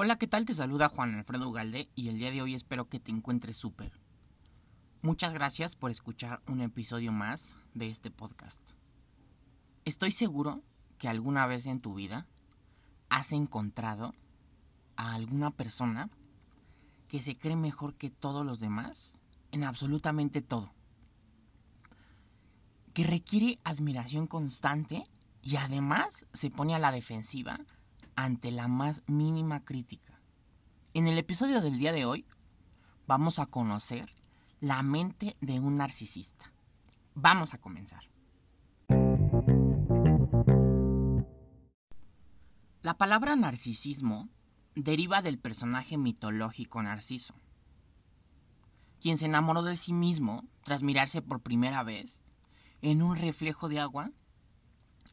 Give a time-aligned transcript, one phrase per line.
[0.00, 0.44] Hola, ¿qué tal?
[0.44, 3.90] Te saluda Juan Alfredo Ugalde y el día de hoy espero que te encuentres súper.
[5.02, 8.60] Muchas gracias por escuchar un episodio más de este podcast.
[9.84, 10.62] Estoy seguro
[10.98, 12.28] que alguna vez en tu vida
[13.08, 14.14] has encontrado
[14.94, 16.10] a alguna persona
[17.08, 19.18] que se cree mejor que todos los demás
[19.50, 20.72] en absolutamente todo.
[22.94, 25.02] Que requiere admiración constante
[25.42, 27.58] y además se pone a la defensiva
[28.18, 30.20] ante la más mínima crítica.
[30.92, 32.26] En el episodio del día de hoy
[33.06, 34.12] vamos a conocer
[34.60, 36.52] la mente de un narcisista.
[37.14, 38.02] Vamos a comenzar.
[42.82, 44.28] La palabra narcisismo
[44.74, 47.34] deriva del personaje mitológico Narciso,
[49.00, 52.20] quien se enamoró de sí mismo tras mirarse por primera vez
[52.82, 54.10] en un reflejo de agua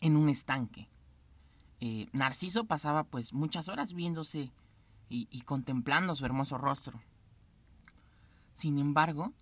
[0.02, 0.90] en un estanque.
[1.88, 4.52] Eh, Narciso pasaba pues muchas horas viéndose
[5.08, 7.00] y, contemplando su hermoso rostro.
[8.56, 9.34] Sin embargo,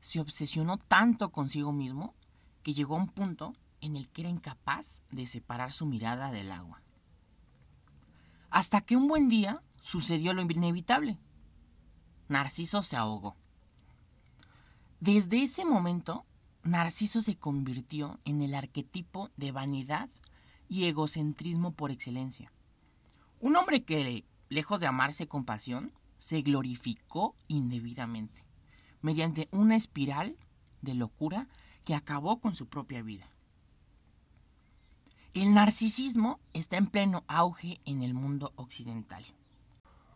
[0.00, 2.14] se obsesionó tanto consigo mismo
[2.62, 6.50] que llegó a un punto en el que era incapaz de separar su mirada del
[6.50, 6.80] agua.
[8.48, 11.18] Hasta que un buen día sucedió lo inevitable.
[12.26, 13.36] Narciso se ahogó.
[14.98, 16.24] Desde ese momento,
[16.62, 20.08] Narciso se convirtió en el arquetipo de vanidad
[20.72, 22.50] y egocentrismo por excelencia.
[23.40, 28.46] Un hombre que, lejos de amarse con pasión, se glorificó indebidamente,
[29.02, 30.38] mediante una espiral
[30.80, 31.46] de locura
[31.84, 33.28] que acabó con su propia vida.
[35.34, 39.26] El narcisismo está en pleno auge en el mundo occidental.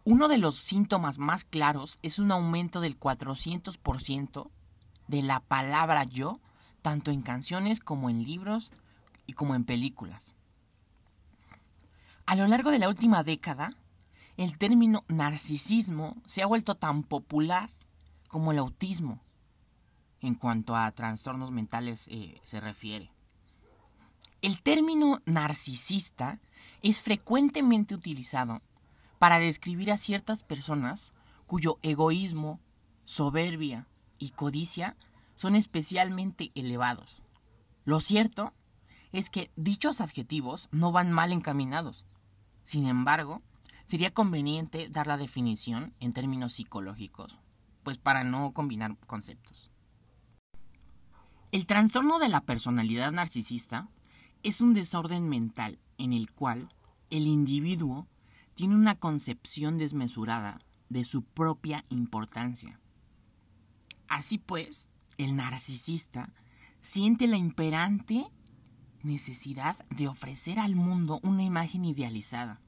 [0.04, 4.50] Uno de los síntomas más claros es un aumento del 400%
[5.06, 6.40] de la palabra yo,
[6.80, 8.72] tanto en canciones como en libros
[9.26, 10.35] y como en películas.
[12.26, 13.76] A lo largo de la última década,
[14.36, 17.70] el término narcisismo se ha vuelto tan popular
[18.26, 19.22] como el autismo
[20.20, 23.12] en cuanto a trastornos mentales eh, se refiere.
[24.42, 26.40] El término narcisista
[26.82, 28.60] es frecuentemente utilizado
[29.20, 31.12] para describir a ciertas personas
[31.46, 32.58] cuyo egoísmo,
[33.04, 33.86] soberbia
[34.18, 34.96] y codicia
[35.36, 37.22] son especialmente elevados.
[37.84, 38.52] Lo cierto
[39.12, 42.04] es que dichos adjetivos no van mal encaminados,
[42.66, 43.42] sin embargo,
[43.84, 47.38] sería conveniente dar la definición en términos psicológicos,
[47.84, 49.70] pues para no combinar conceptos.
[51.52, 53.88] El trastorno de la personalidad narcisista
[54.42, 56.68] es un desorden mental en el cual
[57.08, 58.08] el individuo
[58.56, 62.80] tiene una concepción desmesurada de su propia importancia.
[64.08, 64.88] Así pues,
[65.18, 66.32] el narcisista
[66.80, 68.26] siente la imperante
[69.06, 72.60] necesidad de ofrecer al mundo una imagen idealizada,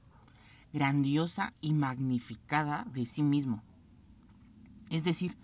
[0.73, 3.61] grandiosa y magnificada de sí mismo.
[4.89, 5.37] Es decir,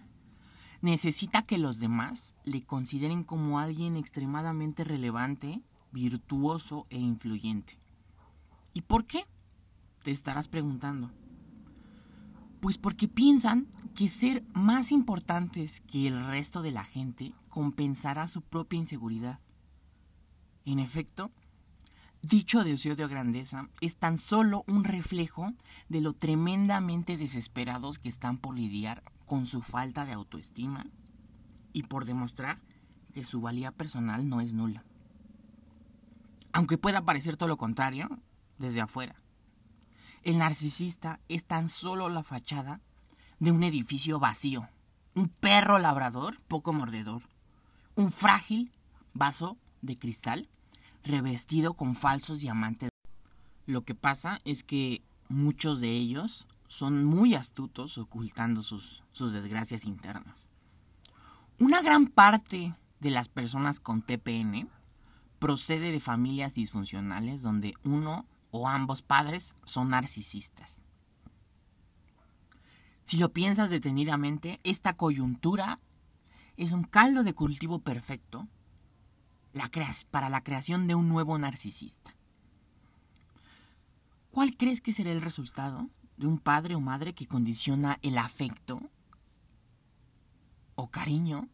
[0.81, 5.61] necesita que los demás le consideren como alguien extremadamente relevante,
[5.91, 7.77] virtuoso e influyente.
[8.73, 9.25] ¿Y por qué?
[10.03, 11.11] Te estarás preguntando.
[12.61, 18.41] Pues porque piensan que ser más importantes que el resto de la gente compensará su
[18.41, 19.39] propia inseguridad.
[20.65, 21.31] En efecto,
[22.23, 25.53] dicho deseo de grandeza es tan solo un reflejo
[25.89, 30.87] de lo tremendamente desesperados que están por lidiar con su falta de autoestima
[31.71, 32.59] y por demostrar
[33.13, 34.83] que su valía personal no es nula.
[36.51, 38.09] Aunque pueda parecer todo lo contrario
[38.57, 39.21] desde afuera.
[40.23, 42.81] El narcisista es tan solo la fachada
[43.39, 44.67] de un edificio vacío,
[45.13, 47.21] un perro labrador poco mordedor,
[47.93, 48.71] un frágil
[49.13, 50.49] vaso de cristal
[51.05, 52.89] revestido con falsos diamantes.
[53.65, 59.85] Lo que pasa es que muchos de ellos son muy astutos ocultando sus, sus desgracias
[59.85, 60.49] internas.
[61.59, 64.67] Una gran parte de las personas con TPN
[65.39, 70.81] procede de familias disfuncionales donde uno o ambos padres son narcisistas.
[73.03, 75.79] Si lo piensas detenidamente, esta coyuntura
[76.57, 78.47] es un caldo de cultivo perfecto
[80.11, 82.13] para la creación de un nuevo narcisista.
[84.31, 88.81] ¿Cuál crees que será el resultado de un padre o madre que condiciona el afecto
[90.75, 91.47] o cariño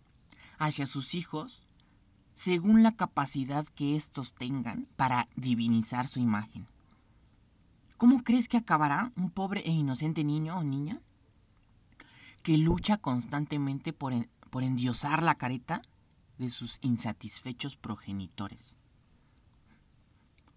[0.57, 1.63] hacia sus hijos
[2.33, 6.65] según la capacidad que éstos tengan para divinizar su imagen?
[7.97, 10.99] ¿Cómo crees que acabará un pobre e inocente niño o niña
[12.41, 14.13] que lucha constantemente por,
[14.49, 15.83] por endiosar la careta
[16.41, 18.75] de sus insatisfechos progenitores.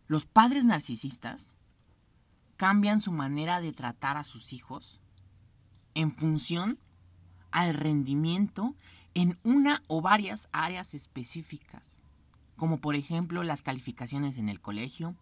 [0.08, 1.54] Los padres narcisistas
[2.56, 5.00] cambian su manera de tratar a sus hijos
[5.94, 6.78] en función
[7.50, 8.74] al rendimiento
[9.12, 12.02] en una o varias áreas específicas,
[12.56, 15.14] como por ejemplo las calificaciones en el colegio,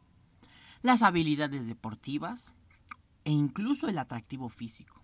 [0.80, 2.52] las habilidades deportivas
[3.24, 5.02] e incluso el atractivo físico.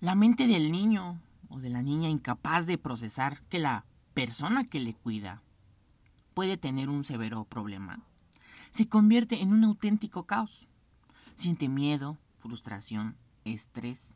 [0.00, 3.84] La mente del niño o de la niña incapaz de procesar que la
[4.14, 5.42] persona que le cuida
[6.34, 8.00] puede tener un severo problema,
[8.70, 10.68] se convierte en un auténtico caos.
[11.34, 14.14] Siente miedo, frustración, estrés,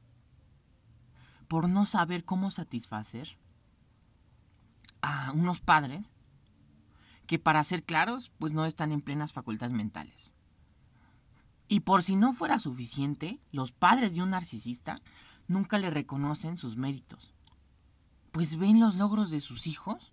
[1.48, 3.38] por no saber cómo satisfacer
[5.02, 6.12] a unos padres
[7.26, 10.32] que para ser claros, pues no están en plenas facultades mentales.
[11.68, 15.00] Y por si no fuera suficiente, los padres de un narcisista
[15.50, 17.34] nunca le reconocen sus méritos,
[18.30, 20.12] pues ven los logros de sus hijos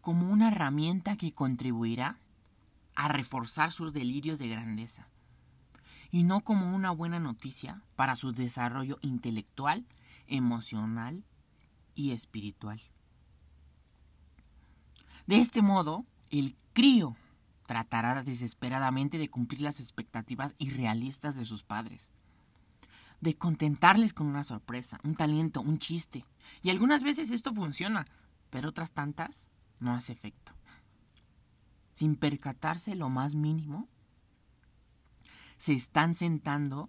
[0.00, 2.18] como una herramienta que contribuirá
[2.94, 5.06] a reforzar sus delirios de grandeza,
[6.10, 9.84] y no como una buena noticia para su desarrollo intelectual,
[10.26, 11.24] emocional
[11.94, 12.80] y espiritual.
[15.26, 17.16] De este modo, el crío
[17.66, 22.08] tratará desesperadamente de cumplir las expectativas irrealistas de sus padres,
[23.20, 26.24] de contentarles con una sorpresa, un talento, un chiste.
[26.62, 28.06] Y algunas veces esto funciona,
[28.50, 29.46] pero otras tantas
[29.78, 30.52] no hace efecto.
[31.92, 33.88] Sin percatarse lo más mínimo,
[35.56, 36.88] se están sentando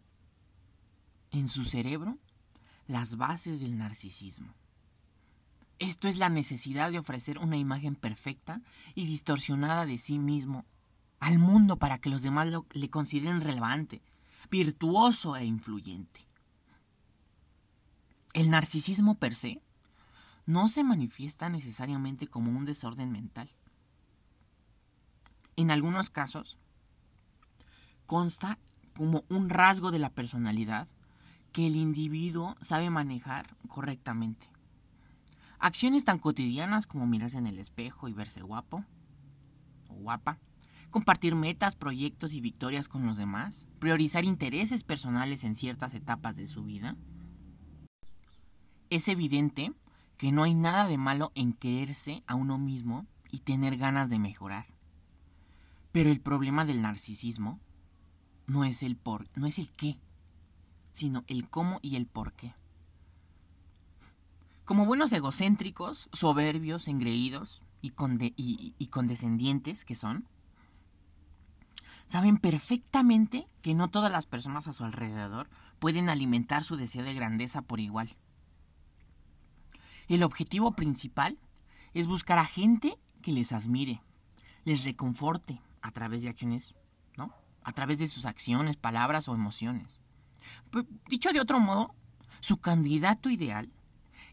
[1.32, 2.18] en su cerebro
[2.88, 4.54] las bases del narcisismo.
[5.80, 8.62] Esto es la necesidad de ofrecer una imagen perfecta
[8.94, 10.66] y distorsionada de sí mismo
[11.20, 14.02] al mundo para que los demás lo, le consideren relevante,
[14.52, 16.28] virtuoso e influyente.
[18.34, 19.62] El narcisismo per se
[20.46, 23.50] no se manifiesta necesariamente como un desorden mental.
[25.56, 26.58] En algunos casos,
[28.06, 28.60] consta
[28.94, 30.90] como un rasgo de la personalidad
[31.54, 34.48] que el individuo sabe manejar correctamente.
[35.60, 38.84] Acciones tan cotidianas como mirarse en el espejo y verse guapo
[39.88, 40.40] o guapa,
[40.92, 46.48] compartir metas, proyectos y victorias con los demás, priorizar intereses personales en ciertas etapas de
[46.48, 46.96] su vida.
[48.90, 49.74] Es evidente
[50.18, 54.20] que no hay nada de malo en quererse a uno mismo y tener ganas de
[54.20, 54.68] mejorar.
[55.92, 57.60] Pero el problema del narcisismo
[58.46, 59.98] no es el por, no es el qué,
[60.92, 62.54] sino el cómo y el por qué.
[64.66, 67.94] Como buenos egocéntricos, soberbios, engreídos y,
[68.78, 70.28] y condescendientes que son,
[72.12, 75.50] saben perfectamente que no todas las personas a su alrededor
[75.80, 78.18] pueden alimentar su deseo de grandeza por igual.
[80.10, 81.40] El objetivo principal
[81.94, 84.02] es buscar a gente que les admire,
[84.66, 86.76] les reconforte a través de acciones,
[87.16, 87.34] ¿no?
[87.64, 89.88] A través de sus acciones, palabras o emociones.
[91.08, 91.96] dicho de otro modo,
[92.42, 93.72] su candidato ideal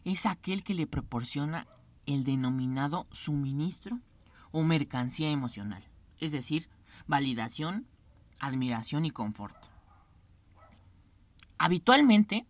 [0.03, 1.65] es aquel que le proporciona
[2.05, 4.01] el denominado suministro
[4.51, 5.87] o mercancía emocional,
[6.19, 6.67] es decir,
[7.07, 7.87] validación,
[8.39, 9.55] admiración y confort.
[11.57, 12.47] Habitualmente,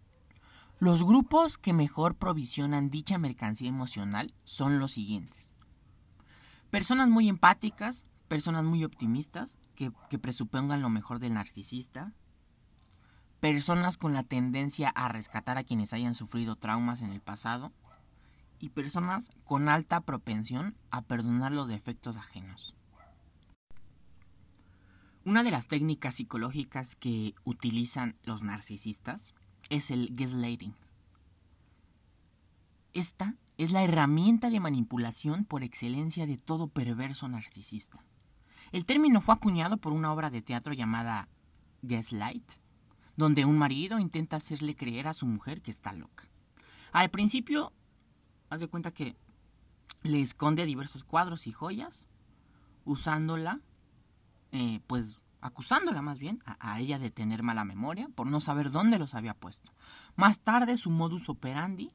[0.80, 5.54] los grupos que mejor provisionan dicha mercancía emocional son los siguientes.
[6.70, 12.14] Personas muy empáticas, personas muy optimistas, que, presupongan lo mejor del narcisista,
[13.40, 17.74] personas con la tendencia a rescatar a quienes hayan sufrido traumas en el pasado,
[18.60, 22.76] y personas con alta propensión a perdonar los defectos ajenos.
[25.26, 29.36] Una de las técnicas psicológicas que utilizan los narcisistas
[29.70, 30.74] es el gaslighting.
[32.94, 38.04] Esta es la herramienta de manipulación por excelencia de todo perverso narcisista.
[38.72, 41.28] El término fue acuñado por una obra de teatro llamada
[41.82, 42.54] Gaslight,
[43.18, 46.30] donde un marido intenta hacerle creer a su mujer que está loca.
[46.94, 47.74] Al principio,
[48.50, 49.16] haz de cuenta que
[50.04, 52.08] le esconde diversos cuadros y joyas,
[52.86, 53.60] usándola,
[54.52, 59.00] eh, pues acusándola más bien a, ella de tener mala memoria por no saber dónde
[59.00, 59.72] los había puesto.
[60.16, 61.92] Más tarde su modus operandi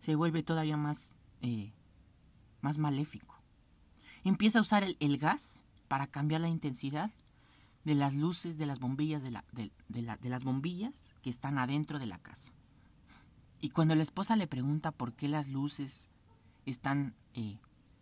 [0.00, 1.72] se vuelve todavía más, eh,
[2.62, 3.36] más maléfico.
[4.24, 7.10] Empieza a usar el, gas para cambiar la intensidad
[7.84, 11.98] de las luces de las bombillas de, la, de, de, las bombillas que están adentro
[11.98, 12.52] de la casa.
[13.60, 16.08] Y cuando la esposa le pregunta por qué las luces
[16.66, 17.58] están eh,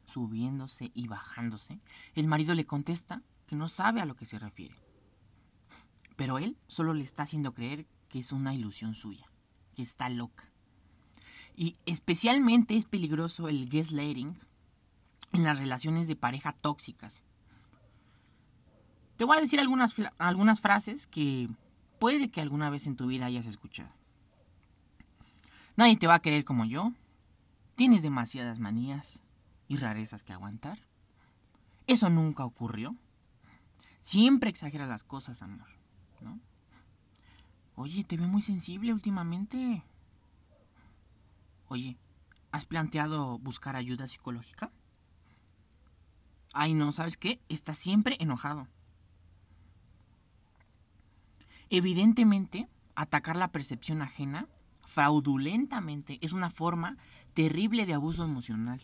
[0.07, 1.79] subiéndose y bajándose,
[2.15, 4.77] el marido le contesta que no sabe a lo que se refiere.
[6.17, 9.27] Pero él solo le está haciendo creer que es una ilusión suya,
[9.75, 10.53] que está loca.
[11.57, 14.39] Y especialmente es peligroso el gaslighting
[15.33, 17.25] en las relaciones de pareja tóxicas.
[19.17, 21.49] Te voy a decir algunas, algunas frases que
[21.99, 23.91] puede que alguna vez en tu vida hayas escuchado.
[25.77, 26.93] Nadie te va a querer como yo.
[27.77, 29.21] Tienes demasiadas manías
[29.69, 30.79] y rarezas que aguantar.
[31.87, 32.95] Eso nunca ocurrió.
[34.09, 35.69] Siempre exageras las cosas, amor.
[36.23, 36.41] ¿no?
[37.75, 39.85] Oye, te veo muy sensible últimamente.
[41.67, 41.99] Oye,
[42.51, 44.73] ¿has planteado buscar ayuda psicológica?
[46.55, 47.43] Ay, no, ¿sabes qué?
[47.51, 48.67] Estás siempre enojado.
[51.69, 54.49] Evidentemente, atacar la percepción ajena
[54.87, 56.97] fraudulentamente es una forma
[57.35, 58.81] terrible de abuso emocional,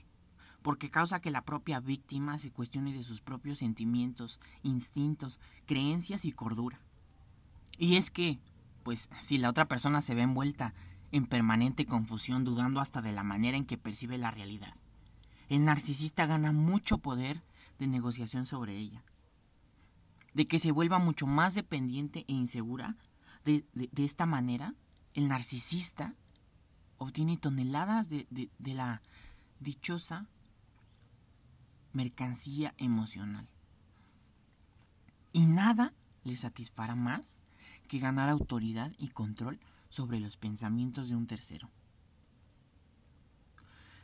[0.64, 6.32] porque causa que la propia víctima se cuestione de sus propios sentimientos, instintos, creencias y
[6.32, 6.80] cordura.
[7.76, 8.38] Y es que,
[8.82, 10.72] pues, si la otra persona se ve envuelta
[11.12, 14.74] en permanente confusión, dudando hasta de la manera en que percibe la realidad,
[15.50, 17.42] el narcisista gana mucho poder
[17.78, 19.04] de negociación sobre ella.
[20.32, 22.96] De que se vuelva mucho más dependiente e insegura,
[23.44, 23.66] de,
[23.96, 24.72] esta manera,
[25.12, 26.14] el narcisista
[26.96, 29.02] obtiene toneladas de, la
[29.60, 30.26] dichosa
[31.94, 33.48] mercancía emocional.
[35.32, 37.38] Y nada le satisfará más
[37.88, 39.58] que ganar autoridad y control
[39.88, 41.70] sobre los pensamientos de un tercero.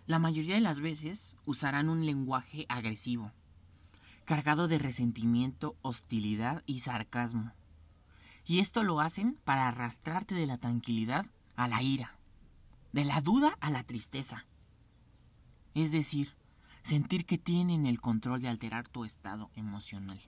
[0.07, 3.33] La mayoría de las veces usarán un lenguaje agresivo,
[4.25, 7.53] cargado de resentimiento, hostilidad y sarcasmo.
[8.45, 12.17] Y esto lo hacen para arrastrarte de la tranquilidad a la ira,
[12.93, 14.47] de la duda a la tristeza.
[15.75, 16.33] Es decir,
[16.83, 20.21] sentir que tienen el control de alterar tu estado emocional.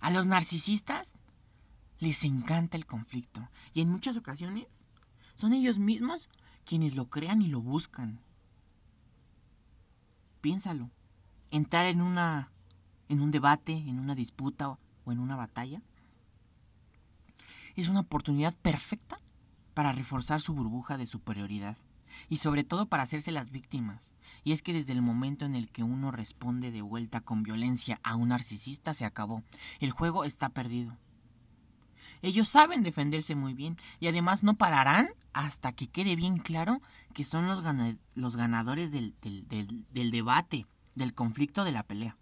[0.00, 1.16] A los narcisistas
[1.98, 4.84] les encanta el conflicto y en muchas ocasiones
[5.34, 6.28] son ellos mismos
[6.64, 8.20] quienes lo crean y lo buscan.
[10.40, 10.90] Piénsalo
[11.50, 12.50] entrar en una
[13.08, 15.82] en un debate, en una disputa o en una batalla,
[17.76, 19.18] es una oportunidad perfecta
[19.74, 21.76] para reforzar su burbuja de superioridad
[22.28, 24.11] y sobre todo para hacerse las víctimas.
[24.44, 28.00] Y es que desde el momento en el que uno responde de vuelta con violencia
[28.02, 29.42] a un narcisista se acabó.
[29.80, 30.96] El juego está perdido.
[32.22, 36.80] Ellos saben defenderse muy bien y además no pararán hasta que quede bien claro
[37.14, 37.62] que son los,
[38.36, 39.14] ganadores del
[39.92, 42.16] debate, del conflicto de la pelea.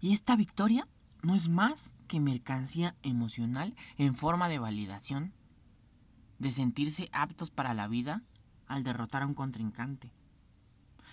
[0.00, 0.86] Y esta victoria
[1.22, 5.32] no es más que mercancía emocional en forma de validación,
[6.38, 8.22] de sentirse aptos para la vida
[8.66, 10.12] al derrotar a un contrincante.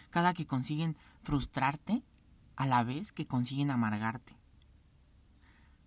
[0.10, 2.04] Cada que consiguen frustrarte,
[2.56, 4.36] a la vez que consiguen amargarte.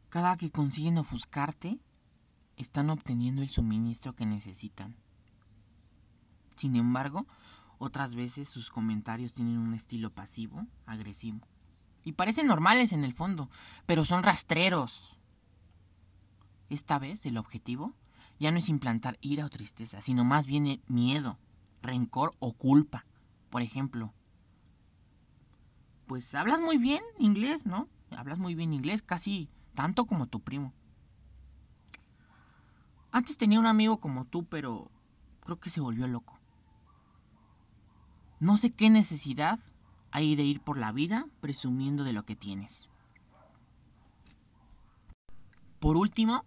[0.09, 1.79] Cada que consiguen ofuscarte,
[2.57, 4.97] están obteniendo el suministro que necesitan.
[6.57, 7.27] Sin embargo,
[7.79, 11.47] otras veces sus comentarios tienen un estilo pasivo, agresivo.
[12.05, 13.51] Y parecen normales en el fondo,
[13.85, 15.19] pero son rastreros.
[16.71, 17.95] Esta vez el objetivo
[18.39, 21.39] ya no es implantar ira o tristeza, sino más bien miedo,
[21.87, 23.07] rencor o culpa.
[23.51, 24.13] Por ejemplo,
[26.07, 27.89] pues hablas muy bien inglés, ¿no?
[28.11, 30.73] Hablas muy bien inglés, casi tanto como tu primo.
[33.11, 34.91] Antes tenía un amigo como tú, pero
[35.41, 36.39] creo que se volvió loco.
[38.39, 39.59] No sé qué necesidad
[40.11, 42.89] hay de ir por la vida presumiendo de lo que tienes.
[45.79, 46.45] Por último,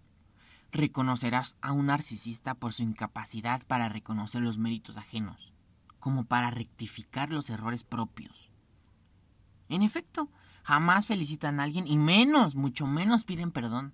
[0.72, 5.54] reconocerás a un narcisista por su incapacidad para reconocer los méritos ajenos,
[6.00, 8.50] como para rectificar los errores propios.
[9.70, 10.30] En efecto,
[10.64, 13.94] jamás felicitan a alguien y menos, mucho menos piden perdón.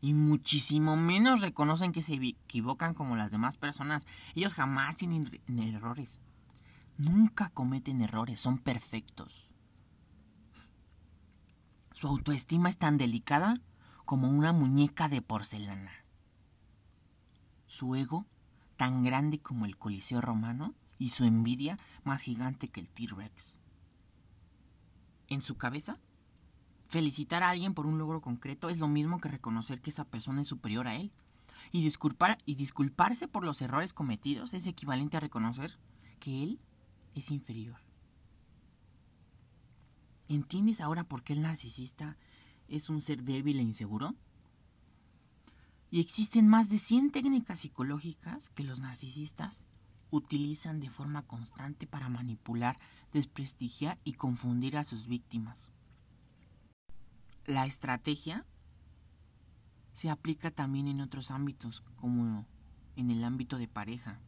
[0.00, 4.06] Y muchísimo menos reconocen que se equivocan como las demás personas.
[4.34, 6.20] Ellos jamás tienen errores.
[6.98, 9.52] Nunca cometen errores, son perfectos.
[11.92, 13.60] Su autoestima es tan delicada
[14.06, 15.92] como una muñeca de porcelana.
[17.66, 18.24] Su ego
[18.76, 23.58] tan grande como el Coliseo romano y su envidia más gigante que el T-Rex.
[25.28, 25.98] En su cabeza,
[26.88, 30.42] felicitar a alguien por un logro concreto es lo mismo que reconocer que esa persona
[30.42, 31.12] es superior a él.
[31.72, 35.78] Y, disculpar, y disculparse por los errores cometidos es equivalente a reconocer
[36.20, 36.60] que él
[37.16, 37.80] es inferior.
[40.28, 42.16] ¿Entiendes ahora por qué el narcisista
[42.68, 44.14] es un ser débil e inseguro?
[45.90, 49.64] Y existen más de 100 técnicas psicológicas que los narcisistas
[50.10, 52.78] utilizan de forma constante para manipular,
[53.12, 55.70] desprestigiar y confundir a sus víctimas.
[57.44, 58.44] La estrategia
[59.92, 62.46] se aplica también en otros ámbitos, como
[62.96, 64.20] en el ámbito de pareja,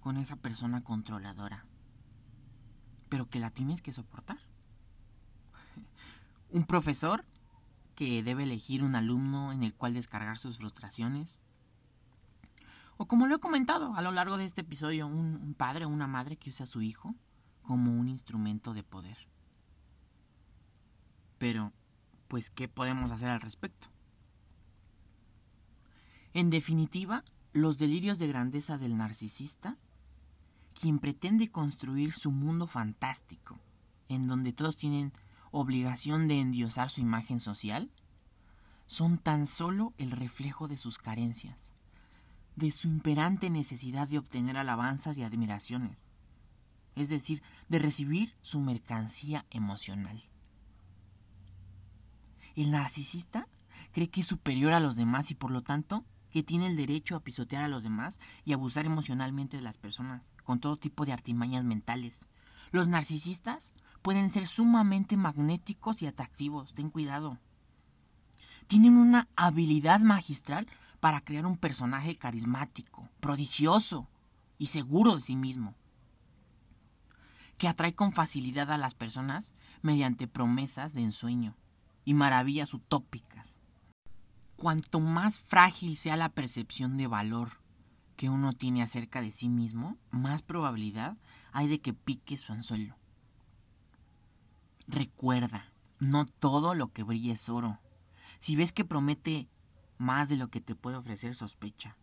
[0.00, 1.64] con esa persona controladora
[3.12, 4.38] pero que la tienes que soportar.
[6.52, 7.24] Un profesor
[7.94, 11.38] que debe elegir un alumno en el cual descargar sus frustraciones.
[12.98, 16.06] O como lo he comentado a lo largo de este episodio, un, padre o una
[16.06, 17.14] madre que usa a su hijo
[17.62, 19.16] como un instrumento de poder.
[21.38, 21.72] Pero,
[22.28, 23.88] pues, ¿qué podemos hacer al respecto?
[26.34, 29.78] En definitiva, los delirios de grandeza del narcisista,
[30.78, 33.58] quien pretende construir su mundo fantástico,
[34.08, 35.12] en donde todos tienen
[35.52, 37.90] obligación de endiosar su imagen social,
[38.86, 41.56] son tan solo el reflejo de sus carencias,
[42.56, 46.08] de su imperante necesidad de obtener alabanzas y admiraciones,
[46.96, 50.24] es decir, de recibir su mercancía emocional.
[52.54, 53.48] El narcisista
[53.92, 57.14] cree que es superior a los demás y por lo tanto que tiene el derecho
[57.16, 61.12] a pisotear a los demás y abusar emocionalmente de las personas, con todo tipo de
[61.12, 62.26] artimañas mentales.
[62.72, 67.38] Los narcisistas pueden ser sumamente magnéticos y atractivos, ten cuidado.
[68.66, 70.66] Tienen una habilidad magistral
[71.00, 74.08] para crear un personaje carismático, prodigioso
[74.58, 75.74] y seguro de sí mismo,
[77.58, 81.56] que atrae con facilidad a las personas mediante promesas de ensueño
[82.04, 83.56] y maravillas utópicas
[84.62, 87.60] cuanto más frágil sea la percepción de valor
[88.14, 91.16] que uno tiene acerca de sí mismo, más probabilidad
[91.50, 92.94] hay de que pique su anzuelo.
[94.92, 97.80] Recuerda, no todo lo que brilla es oro.
[98.40, 99.48] Si ves que promete
[99.96, 101.96] más de lo que te puede ofrecer, sospecha.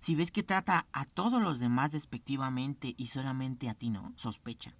[0.00, 4.74] Si ves que trata a todos los demás despectivamente y solamente a ti no, sospecha.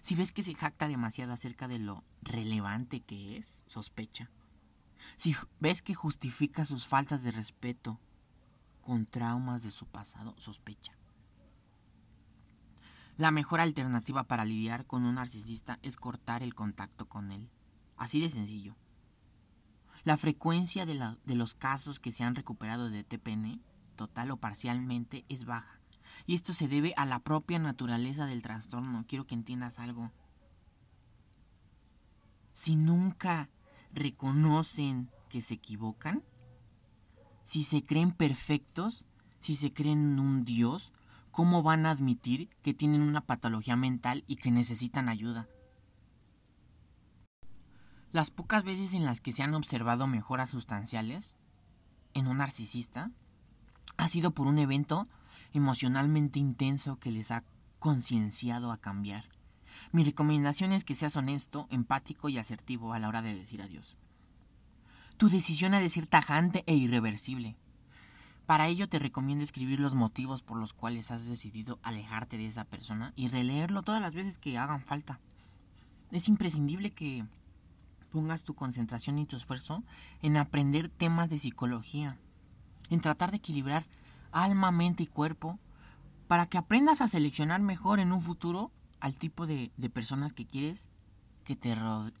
[0.00, 4.30] Si ves que se jacta demasiado acerca de lo relevante que es, sospecha.
[5.16, 8.00] Si ves que justifica sus faltas de respeto
[8.80, 10.96] con traumas de su pasado, sospecha.
[13.16, 17.48] La mejor alternativa para lidiar con un narcisista es cortar el contacto con él.
[17.96, 18.74] Así de sencillo.
[20.02, 23.62] La frecuencia de, los casos que se han recuperado de TPN,
[23.94, 25.80] total o parcialmente, es baja.
[26.26, 29.04] Y esto se debe a la propia naturaleza del trastorno.
[29.06, 30.12] Quiero que entiendas algo.
[32.52, 33.48] Si nunca
[33.92, 36.22] reconocen que se equivocan,
[37.42, 39.06] si se creen perfectos,
[39.38, 40.92] si se creen un Dios,
[41.34, 45.48] ¿cómo van a admitir que tienen una patología mental y que necesitan ayuda?
[48.12, 51.34] Las pocas veces en las que se han observado mejoras sustanciales
[52.14, 53.10] en un narcisista
[53.96, 55.08] ha sido por un evento
[55.52, 57.42] emocionalmente intenso que les ha
[57.80, 59.24] concienciado a cambiar.
[59.90, 63.96] Mi recomendación es que seas honesto, empático y asertivo a la hora de decir adiós.
[65.16, 67.56] Tu decisión ha de ser tajante e irreversible.
[68.46, 72.64] Para ello te recomiendo escribir los motivos por los cuales has decidido alejarte de esa
[72.64, 75.18] persona y releerlo todas las veces que hagan falta.
[76.10, 77.24] Es imprescindible que
[78.10, 79.82] pongas tu concentración y tu esfuerzo
[80.20, 82.18] en aprender temas de psicología,
[82.90, 83.86] en tratar de equilibrar
[84.30, 85.58] alma, mente y cuerpo,
[86.28, 90.88] para que aprendas a seleccionar mejor en un futuro al tipo de, personas que quieres
[91.44, 91.76] que te,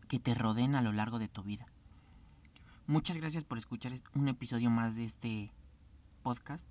[0.08, 1.66] que te rodeen a lo largo de tu vida.
[2.86, 5.52] Muchas gracias por escuchar un episodio más de este
[6.24, 6.66] podcast.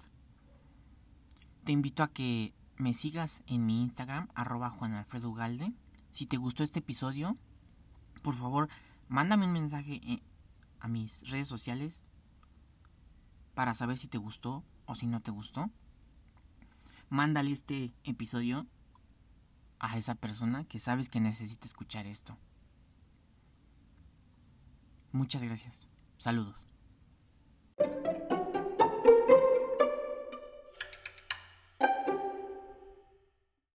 [1.63, 5.71] Te invito a que me sigas en mi Instagram, arroba Juan Alfredo Ugalde.
[6.11, 7.35] Si te gustó este episodio,
[8.23, 8.67] por favor,
[9.07, 10.21] mándame un mensaje
[10.79, 12.01] a mis redes sociales
[13.53, 15.69] para saber si te gustó o si no te gustó.
[17.09, 18.65] Mándale este episodio
[19.79, 22.37] a esa persona que sabes que necesita escuchar esto.
[25.11, 25.87] Muchas gracias.
[26.17, 26.62] Saludos.